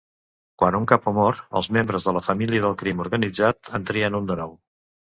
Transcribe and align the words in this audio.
Quan 0.61 0.77
un 0.77 0.87
"capo" 0.91 1.13
mor, 1.17 1.41
els 1.61 1.69
membres 1.77 2.09
de 2.09 2.17
la 2.17 2.25
família 2.31 2.65
del 2.67 2.77
crim 2.83 3.07
organitzat 3.07 3.75
en 3.81 3.89
trien 3.93 4.23
un 4.25 4.31
de 4.35 4.43
nou. 4.43 4.61